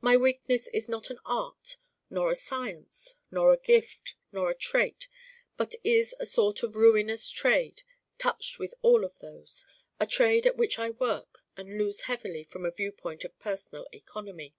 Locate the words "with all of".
8.58-9.20